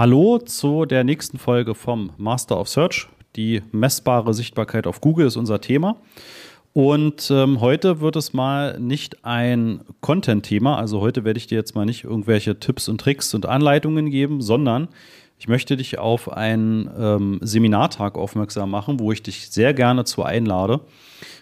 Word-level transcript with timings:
Hallo 0.00 0.38
zu 0.38 0.86
der 0.86 1.04
nächsten 1.04 1.36
Folge 1.36 1.74
vom 1.74 2.12
Master 2.16 2.58
of 2.58 2.70
Search. 2.70 3.06
Die 3.36 3.60
messbare 3.70 4.32
Sichtbarkeit 4.32 4.86
auf 4.86 5.02
Google 5.02 5.26
ist 5.26 5.36
unser 5.36 5.60
Thema. 5.60 6.00
Und 6.72 7.30
ähm, 7.30 7.60
heute 7.60 8.00
wird 8.00 8.16
es 8.16 8.32
mal 8.32 8.80
nicht 8.80 9.26
ein 9.26 9.82
Content-Thema. 10.00 10.78
Also 10.78 11.02
heute 11.02 11.24
werde 11.24 11.36
ich 11.36 11.48
dir 11.48 11.58
jetzt 11.58 11.74
mal 11.74 11.84
nicht 11.84 12.04
irgendwelche 12.04 12.58
Tipps 12.58 12.88
und 12.88 12.98
Tricks 12.98 13.34
und 13.34 13.44
Anleitungen 13.44 14.08
geben, 14.08 14.40
sondern 14.40 14.88
ich 15.40 15.48
möchte 15.48 15.78
dich 15.78 15.98
auf 15.98 16.30
einen 16.30 16.90
ähm, 16.98 17.38
Seminartag 17.40 18.18
aufmerksam 18.18 18.70
machen, 18.70 19.00
wo 19.00 19.10
ich 19.10 19.22
dich 19.22 19.48
sehr 19.48 19.72
gerne 19.72 20.04
zu 20.04 20.22
einlade. 20.22 20.80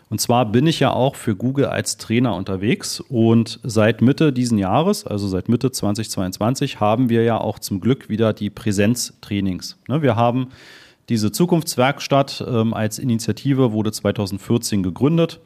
Und 0.08 0.20
zwar 0.20 0.46
bin 0.46 0.68
ich 0.68 0.78
ja 0.78 0.92
auch 0.92 1.16
für 1.16 1.34
Google 1.34 1.66
als 1.66 1.96
Trainer 1.96 2.36
unterwegs 2.36 3.00
und 3.00 3.58
seit 3.64 4.00
Mitte 4.00 4.32
diesen 4.32 4.56
Jahres, 4.56 5.04
also 5.04 5.26
seit 5.26 5.48
Mitte 5.48 5.72
2022, 5.72 6.78
haben 6.78 7.08
wir 7.08 7.24
ja 7.24 7.38
auch 7.38 7.58
zum 7.58 7.80
Glück 7.80 8.08
wieder 8.08 8.32
die 8.32 8.50
Präsenztrainings. 8.50 9.76
Ne, 9.88 10.00
wir 10.00 10.14
haben 10.14 10.50
diese 11.08 11.32
Zukunftswerkstatt 11.32 12.44
ähm, 12.48 12.74
als 12.74 13.00
Initiative 13.00 13.72
wurde 13.72 13.90
2014 13.90 14.84
gegründet 14.84 15.40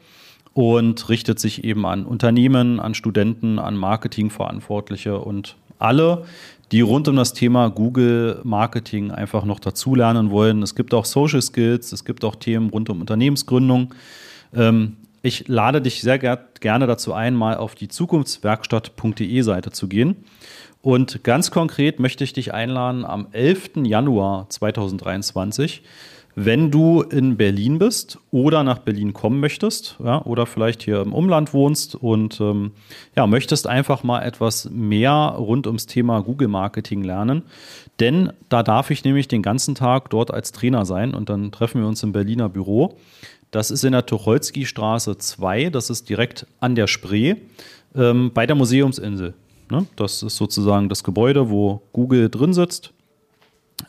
und 0.53 1.09
richtet 1.09 1.39
sich 1.39 1.63
eben 1.63 1.87
an 1.87 2.05
Unternehmen, 2.05 2.79
an 2.79 2.93
Studenten, 2.93 3.57
an 3.57 3.75
Marketingverantwortliche 3.75 5.17
und 5.17 5.55
alle, 5.79 6.25
die 6.71 6.81
rund 6.81 7.07
um 7.07 7.15
das 7.15 7.33
Thema 7.33 7.69
Google 7.69 8.39
Marketing 8.43 9.11
einfach 9.11 9.45
noch 9.45 9.59
dazulernen 9.59 10.31
wollen. 10.31 10.63
Es 10.63 10.75
gibt 10.75 10.93
auch 10.93 11.05
Social 11.05 11.41
Skills, 11.41 11.91
es 11.91 12.03
gibt 12.03 12.25
auch 12.25 12.35
Themen 12.35 12.69
rund 12.69 12.89
um 12.89 13.01
Unternehmensgründung. 13.01 13.93
Ähm, 14.55 14.97
ich 15.21 15.47
lade 15.47 15.81
dich 15.81 16.01
sehr 16.01 16.19
gerne 16.19 16.87
dazu 16.87 17.13
ein, 17.13 17.35
mal 17.35 17.55
auf 17.55 17.75
die 17.75 17.87
zukunftswerkstatt.de 17.87 19.41
Seite 19.41 19.71
zu 19.71 19.87
gehen. 19.87 20.17
Und 20.81 21.23
ganz 21.23 21.49
konkret 21.49 22.01
möchte 22.01 22.25
ich 22.25 22.33
dich 22.33 22.53
einladen 22.53 23.05
am 23.05 23.27
11. 23.31 23.85
Januar 23.85 24.49
2023, 24.49 25.81
wenn 26.35 26.71
du 26.71 27.01
in 27.01 27.37
Berlin 27.37 27.77
bist 27.77 28.17
oder 28.31 28.63
nach 28.63 28.79
Berlin 28.79 29.13
kommen 29.13 29.39
möchtest, 29.39 29.97
ja, 30.03 30.23
oder 30.23 30.45
vielleicht 30.45 30.81
hier 30.81 31.01
im 31.01 31.13
Umland 31.13 31.53
wohnst 31.53 31.95
und 31.95 32.41
ähm, 32.41 32.71
ja, 33.15 33.27
möchtest 33.27 33.67
einfach 33.67 34.03
mal 34.03 34.21
etwas 34.21 34.69
mehr 34.71 35.35
rund 35.37 35.67
ums 35.67 35.85
Thema 35.85 36.21
Google 36.21 36.47
Marketing 36.47 37.03
lernen. 37.03 37.43
Denn 37.99 38.33
da 38.49 38.63
darf 38.63 38.89
ich 38.89 39.03
nämlich 39.03 39.27
den 39.27 39.43
ganzen 39.43 39.75
Tag 39.75 40.09
dort 40.09 40.31
als 40.31 40.51
Trainer 40.51 40.85
sein 40.85 41.13
und 41.13 41.29
dann 41.29 41.51
treffen 41.51 41.81
wir 41.81 41.87
uns 41.87 42.01
im 42.01 42.11
Berliner 42.13 42.49
Büro. 42.49 42.97
Das 43.51 43.69
ist 43.69 43.83
in 43.83 43.91
der 43.91 44.07
Tucholsky-Straße 44.07 45.17
2, 45.17 45.69
das 45.69 45.91
ist 45.91 46.09
direkt 46.09 46.47
an 46.59 46.73
der 46.73 46.87
Spree 46.87 47.35
ähm, 47.95 48.31
bei 48.33 48.47
der 48.47 48.55
Museumsinsel. 48.55 49.35
Ne? 49.69 49.85
Das 49.95 50.23
ist 50.23 50.37
sozusagen 50.37 50.89
das 50.89 51.03
Gebäude, 51.03 51.51
wo 51.51 51.83
Google 51.93 52.29
drin 52.29 52.53
sitzt. 52.53 52.93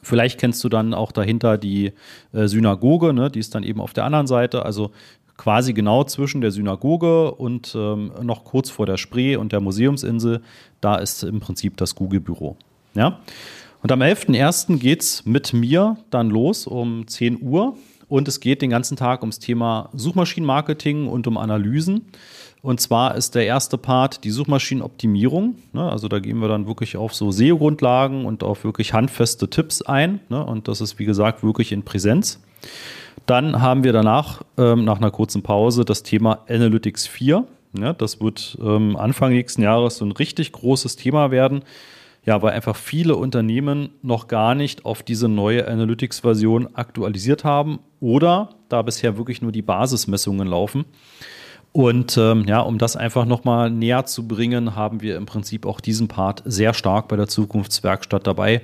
Vielleicht 0.03 0.39
kennst 0.39 0.62
du 0.64 0.69
dann 0.69 0.95
auch 0.95 1.12
dahinter 1.12 1.59
die 1.59 1.92
äh, 2.33 2.47
Synagoge, 2.47 3.12
ne? 3.12 3.31
die 3.31 3.39
ist 3.39 3.55
dann 3.55 3.62
eben 3.62 3.81
auf 3.81 3.92
der 3.92 4.05
anderen 4.05 4.27
Seite, 4.27 4.64
also 4.64 4.91
quasi 5.37 5.73
genau 5.73 6.05
zwischen 6.05 6.41
der 6.41 6.50
Synagoge 6.50 7.33
und 7.33 7.75
ähm, 7.77 8.12
noch 8.22 8.45
kurz 8.45 8.70
vor 8.70 8.87
der 8.87 8.97
Spree 8.97 9.37
und 9.37 9.53
der 9.53 9.61
Museumsinsel. 9.61 10.42
Da 10.81 10.97
ist 10.97 11.25
im 11.25 11.41
Prinzip 11.41 11.77
das 11.77 11.95
Google-Büro. 11.95 12.56
Ja? 12.95 13.20
Und 13.83 13.92
am 13.92 14.00
11.01. 14.00 14.78
geht 14.78 15.03
es 15.03 15.27
mit 15.27 15.53
mir 15.53 15.97
dann 16.11 16.31
los 16.31 16.67
um 16.67 17.06
10 17.06 17.42
Uhr. 17.42 17.77
Und 18.08 18.28
es 18.28 18.41
geht 18.41 18.62
den 18.62 18.70
ganzen 18.70 18.97
Tag 18.97 19.22
ums 19.22 19.38
Thema 19.38 19.91
Suchmaschinenmarketing 19.94 21.08
und 21.08 21.27
um 21.27 21.36
Analysen. 21.36 22.06
Und 22.64 22.80
zwar 22.80 23.14
ist 23.14 23.34
der 23.34 23.44
erste 23.44 23.77
Part 23.77 24.24
die 24.24 24.30
Suchmaschinenoptimierung. 24.30 25.56
Ne? 25.74 25.91
Also 25.91 26.08
da 26.08 26.19
gehen 26.19 26.38
wir 26.38 26.48
dann 26.48 26.66
wirklich 26.66 26.97
auf 26.97 27.14
so 27.14 27.30
SEO-Grundlagen 27.30 28.25
und 28.25 28.42
auf 28.42 28.64
wirklich 28.64 28.94
handfeste 28.94 29.50
Tipps 29.50 29.82
ein. 29.82 30.20
Ne? 30.30 30.42
Und 30.42 30.66
das 30.66 30.80
ist, 30.80 30.98
wie 30.98 31.05
gesagt, 31.05 31.42
wirklich 31.42 31.72
in 31.72 31.82
Präsenz. 31.82 32.42
Dann 33.27 33.60
haben 33.60 33.84
wir 33.84 33.92
danach, 33.92 34.42
ähm, 34.56 34.84
nach 34.84 34.97
einer 34.97 35.10
kurzen 35.10 35.42
Pause, 35.42 35.84
das 35.84 36.02
Thema 36.02 36.41
Analytics 36.48 37.06
4. 37.06 37.44
Ja, 37.78 37.92
das 37.92 38.22
wird 38.22 38.56
ähm, 38.62 38.97
Anfang 38.97 39.32
nächsten 39.32 39.60
Jahres 39.60 39.98
so 39.98 40.04
ein 40.06 40.12
richtig 40.12 40.53
großes 40.53 40.97
Thema 40.97 41.31
werden. 41.31 41.65
Ja, 42.25 42.41
weil 42.41 42.53
einfach 42.53 42.76
viele 42.76 43.16
Unternehmen 43.16 43.91
noch 44.00 44.26
gar 44.26 44.54
nicht 44.54 44.86
auf 44.86 45.03
diese 45.03 45.28
neue 45.28 45.69
Analytics-Version 45.69 46.75
aktualisiert 46.75 47.44
haben 47.44 47.81
oder 48.04 48.50
da 48.69 48.82
bisher 48.82 49.16
wirklich 49.16 49.41
nur 49.41 49.50
die 49.50 49.62
Basismessungen 49.62 50.47
laufen. 50.47 50.84
Und 51.72 52.19
ähm, 52.19 52.44
ja, 52.47 52.60
um 52.60 52.76
das 52.76 52.97
einfach 52.97 53.25
nochmal 53.25 53.70
näher 53.70 54.04
zu 54.04 54.28
bringen, 54.28 54.76
haben 54.76 55.00
wir 55.00 55.16
im 55.16 55.25
Prinzip 55.25 55.65
auch 55.65 55.81
diesen 55.81 56.06
Part 56.06 56.42
sehr 56.44 56.75
stark 56.75 57.09
bei 57.09 57.16
der 57.16 57.28
Zukunftswerkstatt 57.28 58.26
dabei, 58.26 58.60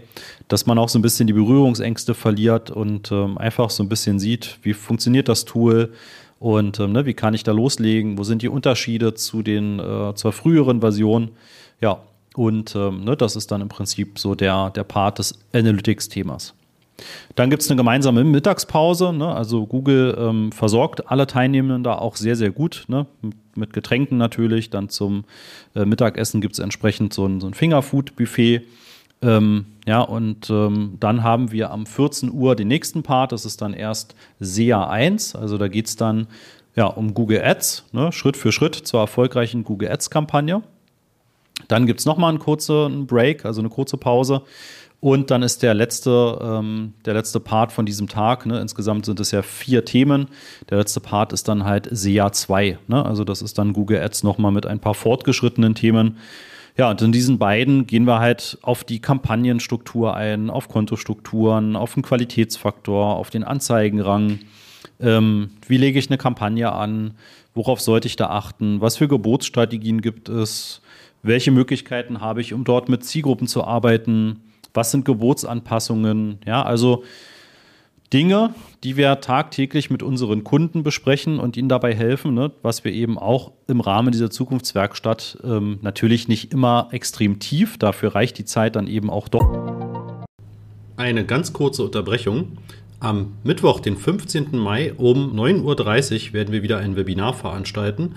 dass 0.48 0.66
man 0.66 0.78
auch 0.78 0.90
so 0.90 0.98
ein 0.98 1.02
bisschen 1.02 1.26
die 1.26 1.32
Berührungsängste 1.32 2.12
verliert 2.12 2.70
und 2.70 3.10
ähm, 3.10 3.38
einfach 3.38 3.70
so 3.70 3.82
ein 3.82 3.88
bisschen 3.88 4.20
sieht, 4.20 4.58
wie 4.62 4.74
funktioniert 4.74 5.28
das 5.28 5.46
Tool 5.46 5.94
und 6.38 6.78
ähm, 6.78 6.92
ne, 6.92 7.06
wie 7.06 7.14
kann 7.14 7.32
ich 7.32 7.42
da 7.42 7.52
loslegen, 7.52 8.18
wo 8.18 8.24
sind 8.24 8.42
die 8.42 8.48
Unterschiede 8.48 9.14
zu 9.14 9.42
den 9.42 9.80
äh, 9.80 10.14
zur 10.14 10.32
früheren 10.32 10.80
Version. 10.80 11.30
Ja, 11.80 12.02
und 12.36 12.76
ähm, 12.76 13.04
ne, 13.04 13.16
das 13.16 13.36
ist 13.36 13.50
dann 13.50 13.62
im 13.62 13.68
Prinzip 13.68 14.18
so 14.18 14.34
der, 14.34 14.68
der 14.70 14.84
Part 14.84 15.18
des 15.18 15.36
Analytics-Themas. 15.52 16.54
Dann 17.34 17.50
gibt 17.50 17.62
es 17.62 17.70
eine 17.70 17.76
gemeinsame 17.76 18.24
Mittagspause. 18.24 19.12
Ne? 19.12 19.34
Also 19.34 19.66
Google 19.66 20.16
ähm, 20.18 20.52
versorgt 20.52 21.10
alle 21.10 21.26
Teilnehmenden 21.26 21.84
da 21.84 21.96
auch 21.96 22.16
sehr, 22.16 22.36
sehr 22.36 22.50
gut. 22.50 22.84
Ne? 22.88 23.06
Mit 23.54 23.72
Getränken 23.72 24.18
natürlich. 24.18 24.70
Dann 24.70 24.88
zum 24.88 25.24
äh, 25.74 25.84
Mittagessen 25.84 26.40
gibt 26.40 26.54
es 26.54 26.58
entsprechend 26.58 27.12
so 27.12 27.26
ein, 27.26 27.40
so 27.40 27.46
ein 27.46 27.54
Fingerfood-Buffet. 27.54 28.62
Ähm, 29.22 29.66
ja, 29.86 30.00
und 30.00 30.48
ähm, 30.50 30.96
dann 30.98 31.22
haben 31.22 31.52
wir 31.52 31.70
am 31.70 31.86
14 31.86 32.32
Uhr 32.32 32.56
den 32.56 32.68
nächsten 32.68 33.02
Part. 33.02 33.32
Das 33.32 33.44
ist 33.44 33.60
dann 33.60 33.74
erst 33.74 34.14
SEA 34.38 34.88
1. 34.88 35.34
Also 35.34 35.58
da 35.58 35.68
geht 35.68 35.86
es 35.86 35.96
dann 35.96 36.26
ja, 36.76 36.86
um 36.86 37.14
Google 37.14 37.42
Ads, 37.42 37.84
ne? 37.92 38.12
Schritt 38.12 38.36
für 38.36 38.52
Schritt 38.52 38.74
zur 38.74 39.00
erfolgreichen 39.00 39.64
Google 39.64 39.90
Ads-Kampagne. 39.90 40.62
Dann 41.68 41.86
gibt 41.86 42.00
es 42.00 42.06
nochmal 42.06 42.30
einen 42.30 42.38
kurzen 42.38 43.06
Break, 43.06 43.44
also 43.44 43.60
eine 43.60 43.68
kurze 43.68 43.96
Pause. 43.96 44.42
Und 45.00 45.30
dann 45.30 45.42
ist 45.42 45.62
der 45.62 45.72
letzte, 45.72 46.38
ähm, 46.42 46.92
der 47.06 47.14
letzte 47.14 47.40
Part 47.40 47.72
von 47.72 47.86
diesem 47.86 48.06
Tag, 48.06 48.44
ne? 48.44 48.60
insgesamt 48.60 49.06
sind 49.06 49.18
es 49.18 49.30
ja 49.30 49.40
vier 49.40 49.86
Themen. 49.86 50.28
Der 50.68 50.76
letzte 50.76 51.00
Part 51.00 51.32
ist 51.32 51.48
dann 51.48 51.64
halt 51.64 51.88
SEA 51.90 52.30
2. 52.32 52.78
Ne? 52.86 53.04
Also 53.04 53.24
das 53.24 53.40
ist 53.40 53.56
dann 53.56 53.72
Google 53.72 54.02
Ads 54.02 54.24
nochmal 54.24 54.52
mit 54.52 54.66
ein 54.66 54.78
paar 54.78 54.94
fortgeschrittenen 54.94 55.74
Themen. 55.74 56.18
Ja, 56.76 56.90
und 56.90 57.00
in 57.02 57.12
diesen 57.12 57.38
beiden 57.38 57.86
gehen 57.86 58.04
wir 58.04 58.20
halt 58.20 58.58
auf 58.62 58.84
die 58.84 59.00
Kampagnenstruktur 59.00 60.14
ein, 60.14 60.50
auf 60.50 60.68
Kontostrukturen, 60.68 61.76
auf 61.76 61.94
den 61.94 62.02
Qualitätsfaktor, 62.02 63.16
auf 63.16 63.30
den 63.30 63.42
Anzeigenrang. 63.42 64.40
Ähm, 65.00 65.50
wie 65.66 65.78
lege 65.78 65.98
ich 65.98 66.08
eine 66.08 66.18
Kampagne 66.18 66.72
an? 66.72 67.14
Worauf 67.54 67.80
sollte 67.80 68.06
ich 68.06 68.16
da 68.16 68.28
achten? 68.28 68.80
Was 68.80 68.98
für 68.98 69.08
Geburtsstrategien 69.08 70.02
gibt 70.02 70.28
es? 70.28 70.82
Welche 71.22 71.50
Möglichkeiten 71.50 72.20
habe 72.20 72.40
ich, 72.40 72.52
um 72.52 72.64
dort 72.64 72.88
mit 72.88 73.04
Zielgruppen 73.04 73.46
zu 73.46 73.64
arbeiten, 73.64 74.40
was 74.72 74.90
sind 74.90 75.04
Geburtsanpassungen, 75.04 76.38
ja, 76.46 76.62
also 76.62 77.04
Dinge, 78.12 78.54
die 78.82 78.96
wir 78.96 79.20
tagtäglich 79.20 79.88
mit 79.88 80.02
unseren 80.02 80.42
Kunden 80.42 80.82
besprechen 80.82 81.38
und 81.38 81.56
ihnen 81.56 81.68
dabei 81.68 81.94
helfen, 81.94 82.34
ne, 82.34 82.50
was 82.62 82.84
wir 82.84 82.92
eben 82.92 83.18
auch 83.18 83.52
im 83.68 83.80
Rahmen 83.80 84.10
dieser 84.10 84.30
Zukunftswerkstatt 84.30 85.38
ähm, 85.44 85.78
natürlich 85.82 86.26
nicht 86.26 86.52
immer 86.52 86.88
extrem 86.90 87.38
tief, 87.38 87.78
dafür 87.78 88.14
reicht 88.16 88.38
die 88.38 88.44
Zeit 88.44 88.74
dann 88.74 88.88
eben 88.88 89.10
auch 89.10 89.28
doch. 89.28 90.26
Eine 90.96 91.24
ganz 91.24 91.52
kurze 91.52 91.84
Unterbrechung. 91.84 92.58
Am 92.98 93.32
Mittwoch, 93.44 93.80
den 93.80 93.96
15. 93.96 94.58
Mai 94.58 94.92
um 94.92 95.34
9.30 95.34 96.28
Uhr 96.28 96.32
werden 96.34 96.52
wir 96.52 96.62
wieder 96.62 96.78
ein 96.78 96.96
Webinar 96.96 97.32
veranstalten 97.32 98.16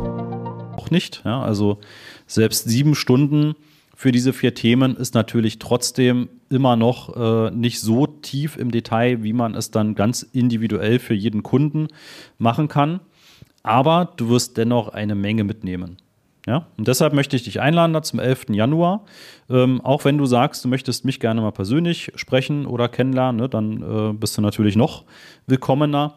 Nicht, 0.91 1.23
ja, 1.25 1.41
also 1.41 1.79
selbst 2.27 2.69
sieben 2.69 2.95
Stunden 2.95 3.55
für 3.95 4.11
diese 4.11 4.33
vier 4.33 4.55
Themen 4.55 4.95
ist 4.95 5.13
natürlich 5.13 5.59
trotzdem 5.59 6.27
immer 6.49 6.75
noch 6.75 7.15
äh, 7.15 7.51
nicht 7.51 7.79
so 7.79 8.07
tief 8.07 8.57
im 8.57 8.71
Detail, 8.71 9.21
wie 9.21 9.31
man 9.31 9.53
es 9.53 9.69
dann 9.69 9.93
ganz 9.93 10.23
individuell 10.23 10.97
für 10.97 11.13
jeden 11.13 11.43
Kunden 11.43 11.87
machen 12.39 12.67
kann. 12.67 12.99
Aber 13.61 14.11
du 14.17 14.29
wirst 14.29 14.57
dennoch 14.57 14.89
eine 14.89 15.13
Menge 15.13 15.43
mitnehmen. 15.43 15.97
Ja, 16.47 16.65
und 16.77 16.87
deshalb 16.87 17.13
möchte 17.13 17.35
ich 17.35 17.43
dich 17.43 17.61
einladen 17.61 18.01
zum 18.01 18.19
11. 18.19 18.47
Januar. 18.49 19.05
Ähm, 19.49 19.79
auch 19.81 20.03
wenn 20.03 20.17
du 20.17 20.25
sagst, 20.25 20.65
du 20.65 20.69
möchtest 20.69 21.05
mich 21.05 21.19
gerne 21.19 21.41
mal 21.41 21.51
persönlich 21.51 22.11
sprechen 22.15 22.65
oder 22.65 22.89
kennenlernen, 22.89 23.39
ne, 23.39 23.49
dann 23.49 23.83
äh, 23.83 24.13
bist 24.13 24.35
du 24.35 24.41
natürlich 24.41 24.75
noch 24.75 25.03
willkommener. 25.45 26.15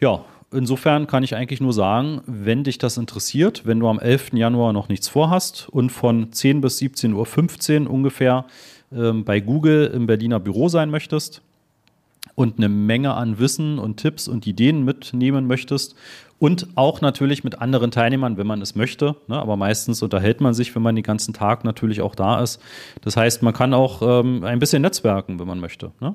Ja, 0.00 0.24
insofern 0.52 1.06
kann 1.06 1.22
ich 1.22 1.34
eigentlich 1.34 1.60
nur 1.60 1.72
sagen, 1.72 2.22
wenn 2.26 2.64
dich 2.64 2.78
das 2.78 2.96
interessiert, 2.96 3.66
wenn 3.66 3.80
du 3.80 3.88
am 3.88 3.98
11. 3.98 4.32
Januar 4.34 4.72
noch 4.72 4.88
nichts 4.88 5.08
vorhast 5.08 5.68
und 5.70 5.90
von 5.90 6.32
10 6.32 6.60
bis 6.60 6.78
17.15 6.80 7.84
Uhr 7.84 7.90
ungefähr 7.90 8.44
ähm, 8.92 9.24
bei 9.24 9.40
Google 9.40 9.86
im 9.94 10.06
Berliner 10.06 10.40
Büro 10.40 10.68
sein 10.68 10.90
möchtest 10.90 11.42
und 12.34 12.58
eine 12.58 12.68
Menge 12.68 13.14
an 13.14 13.38
Wissen 13.38 13.78
und 13.78 13.98
Tipps 13.98 14.28
und 14.28 14.46
Ideen 14.46 14.84
mitnehmen 14.84 15.46
möchtest 15.46 15.94
und 16.38 16.68
auch 16.74 17.02
natürlich 17.02 17.44
mit 17.44 17.60
anderen 17.60 17.90
Teilnehmern, 17.90 18.38
wenn 18.38 18.46
man 18.46 18.62
es 18.62 18.74
möchte. 18.74 19.14
Ne? 19.28 19.38
Aber 19.38 19.56
meistens 19.56 20.02
unterhält 20.02 20.40
man 20.40 20.54
sich, 20.54 20.74
wenn 20.74 20.82
man 20.82 20.96
den 20.96 21.04
ganzen 21.04 21.34
Tag 21.34 21.64
natürlich 21.64 22.00
auch 22.00 22.14
da 22.14 22.40
ist. 22.40 22.60
Das 23.02 23.16
heißt, 23.16 23.42
man 23.42 23.52
kann 23.52 23.74
auch 23.74 24.00
ähm, 24.02 24.42
ein 24.42 24.58
bisschen 24.58 24.80
netzwerken, 24.80 25.38
wenn 25.38 25.46
man 25.46 25.60
möchte. 25.60 25.92
Ne? 26.00 26.14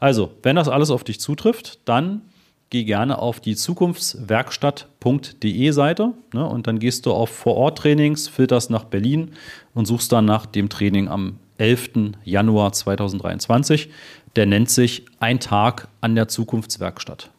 Also, 0.00 0.32
wenn 0.42 0.56
das 0.56 0.68
alles 0.68 0.90
auf 0.90 1.04
dich 1.04 1.20
zutrifft, 1.20 1.80
dann 1.84 2.22
geh 2.70 2.84
gerne 2.84 3.18
auf 3.18 3.40
die 3.40 3.56
zukunftswerkstatt.de 3.56 5.70
Seite 5.70 6.12
ne? 6.32 6.46
und 6.46 6.66
dann 6.66 6.78
gehst 6.78 7.04
du 7.06 7.12
auf 7.12 7.30
Vor-Ort-Trainings, 7.30 8.28
filterst 8.28 8.68
nach 8.70 8.84
Berlin 8.84 9.30
und 9.74 9.86
suchst 9.86 10.12
dann 10.12 10.26
nach 10.26 10.46
dem 10.46 10.68
Training 10.68 11.08
am 11.08 11.38
11. 11.58 11.90
Januar 12.24 12.72
2023. 12.72 13.90
Der 14.36 14.46
nennt 14.46 14.70
sich 14.70 15.04
Ein 15.20 15.40
Tag 15.40 15.88
an 16.00 16.14
der 16.14 16.28
Zukunftswerkstatt. 16.28 17.30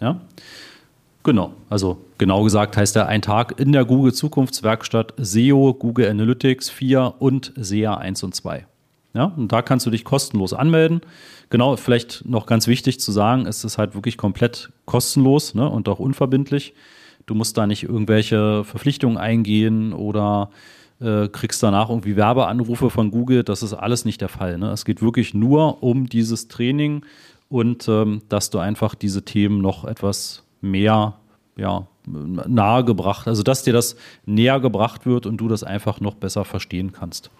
Ja? 0.00 0.20
Genau, 1.24 1.54
also 1.70 2.04
genau 2.18 2.42
gesagt 2.42 2.76
heißt 2.76 2.96
er 2.96 3.06
ein 3.06 3.22
Tag 3.22 3.60
in 3.60 3.70
der 3.70 3.84
Google 3.84 4.12
Zukunftswerkstatt 4.12 5.14
SEO, 5.16 5.72
Google 5.72 6.08
Analytics 6.08 6.68
4 6.68 7.14
und 7.20 7.52
SEA 7.56 7.94
1 7.94 8.24
und 8.24 8.34
2. 8.34 8.66
Ja, 9.14 9.24
und 9.36 9.52
da 9.52 9.60
kannst 9.60 9.84
du 9.84 9.90
dich 9.90 10.04
kostenlos 10.04 10.54
anmelden. 10.54 11.02
Genau, 11.50 11.76
vielleicht 11.76 12.24
noch 12.24 12.46
ganz 12.46 12.66
wichtig 12.66 12.98
zu 12.98 13.12
sagen, 13.12 13.46
es 13.46 13.62
ist 13.62 13.76
halt 13.76 13.94
wirklich 13.94 14.16
komplett 14.16 14.70
kostenlos 14.86 15.54
ne, 15.54 15.68
und 15.68 15.88
auch 15.88 15.98
unverbindlich. 15.98 16.74
Du 17.26 17.34
musst 17.34 17.56
da 17.58 17.66
nicht 17.66 17.82
irgendwelche 17.82 18.64
Verpflichtungen 18.64 19.18
eingehen 19.18 19.92
oder 19.92 20.50
äh, 21.00 21.28
kriegst 21.28 21.62
danach 21.62 21.90
irgendwie 21.90 22.16
Werbeanrufe 22.16 22.88
von 22.88 23.10
Google. 23.10 23.44
Das 23.44 23.62
ist 23.62 23.74
alles 23.74 24.04
nicht 24.04 24.20
der 24.20 24.28
Fall. 24.28 24.56
Ne? 24.58 24.70
Es 24.70 24.84
geht 24.84 25.02
wirklich 25.02 25.34
nur 25.34 25.82
um 25.82 26.08
dieses 26.08 26.48
Training 26.48 27.04
und 27.48 27.86
ähm, 27.88 28.22
dass 28.30 28.48
du 28.48 28.58
einfach 28.58 28.94
diese 28.94 29.24
Themen 29.24 29.60
noch 29.60 29.84
etwas 29.84 30.44
mehr 30.62 31.18
ja, 31.56 31.86
nahe 32.06 32.84
gebracht, 32.84 33.28
also 33.28 33.42
dass 33.42 33.62
dir 33.62 33.72
das 33.72 33.96
näher 34.24 34.58
gebracht 34.58 35.04
wird 35.04 35.26
und 35.26 35.36
du 35.36 35.48
das 35.48 35.62
einfach 35.62 36.00
noch 36.00 36.14
besser 36.14 36.44
verstehen 36.44 36.92
kannst. 36.92 37.30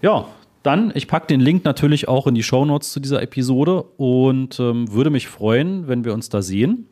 Ja, 0.00 0.26
dann, 0.62 0.92
ich 0.94 1.08
packe 1.08 1.26
den 1.26 1.40
Link 1.40 1.64
natürlich 1.64 2.08
auch 2.08 2.26
in 2.26 2.34
die 2.34 2.42
Show 2.42 2.64
Notes 2.64 2.92
zu 2.92 3.00
dieser 3.00 3.22
Episode 3.22 3.82
und 3.96 4.60
ähm, 4.60 4.92
würde 4.92 5.10
mich 5.10 5.28
freuen, 5.28 5.88
wenn 5.88 6.04
wir 6.04 6.12
uns 6.12 6.28
da 6.28 6.42
sehen. 6.42 6.86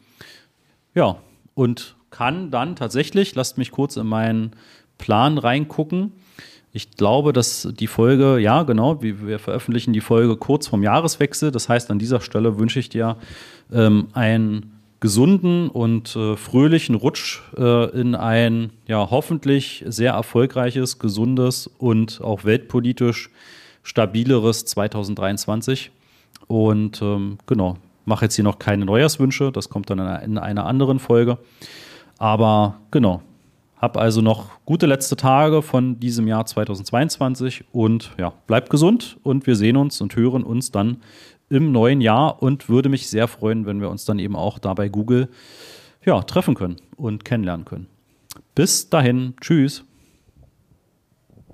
Ja, 0.94 1.16
und 1.54 1.96
kann 2.10 2.50
dann 2.50 2.76
tatsächlich, 2.76 3.34
lasst 3.34 3.58
mich 3.58 3.70
kurz 3.70 3.96
in 3.96 4.06
meinen 4.06 4.52
Plan 4.96 5.38
reingucken. 5.38 6.12
Ich 6.72 6.92
glaube, 6.92 7.32
dass 7.32 7.68
die 7.78 7.86
Folge, 7.86 8.38
ja, 8.38 8.62
genau, 8.62 9.02
wir 9.02 9.38
veröffentlichen 9.38 9.92
die 9.92 10.00
Folge 10.00 10.36
kurz 10.36 10.66
vom 10.66 10.82
Jahreswechsel. 10.82 11.50
Das 11.50 11.68
heißt, 11.68 11.90
an 11.90 11.98
dieser 11.98 12.20
Stelle 12.20 12.58
wünsche 12.58 12.78
ich 12.78 12.88
dir 12.88 13.16
ähm, 13.72 14.08
ein 14.12 14.77
gesunden 15.00 15.68
und 15.68 16.16
äh, 16.16 16.36
fröhlichen 16.36 16.94
Rutsch 16.94 17.40
äh, 17.56 17.90
in 17.98 18.14
ein 18.14 18.70
ja 18.86 19.10
hoffentlich 19.10 19.84
sehr 19.86 20.12
erfolgreiches, 20.12 20.98
gesundes 20.98 21.68
und 21.78 22.20
auch 22.20 22.44
weltpolitisch 22.44 23.30
stabileres 23.82 24.64
2023. 24.64 25.90
Und 26.48 27.00
ähm, 27.02 27.38
genau, 27.46 27.76
mache 28.04 28.24
jetzt 28.24 28.34
hier 28.34 28.44
noch 28.44 28.58
keine 28.58 28.84
Neujahrswünsche, 28.86 29.52
das 29.52 29.68
kommt 29.68 29.90
dann 29.90 29.98
in 29.98 30.06
einer, 30.06 30.22
in 30.22 30.38
einer 30.38 30.66
anderen 30.66 30.98
Folge. 30.98 31.38
Aber 32.18 32.80
genau, 32.90 33.22
habe 33.76 34.00
also 34.00 34.20
noch 34.20 34.50
gute 34.64 34.86
letzte 34.86 35.14
Tage 35.14 35.62
von 35.62 36.00
diesem 36.00 36.26
Jahr 36.26 36.44
2022 36.44 37.64
und 37.70 38.10
ja, 38.18 38.32
bleibt 38.46 38.70
gesund 38.70 39.18
und 39.22 39.46
wir 39.46 39.54
sehen 39.54 39.76
uns 39.76 40.00
und 40.00 40.16
hören 40.16 40.42
uns 40.42 40.72
dann 40.72 40.98
im 41.50 41.72
neuen 41.72 42.00
Jahr 42.00 42.42
und 42.42 42.68
würde 42.68 42.88
mich 42.88 43.08
sehr 43.08 43.28
freuen, 43.28 43.66
wenn 43.66 43.80
wir 43.80 43.90
uns 43.90 44.04
dann 44.04 44.18
eben 44.18 44.36
auch 44.36 44.58
da 44.58 44.74
bei 44.74 44.88
Google 44.88 45.28
ja, 46.04 46.22
treffen 46.22 46.54
können 46.54 46.76
und 46.96 47.24
kennenlernen 47.24 47.64
können. 47.64 47.86
Bis 48.54 48.90
dahin, 48.90 49.34
tschüss. 49.40 49.84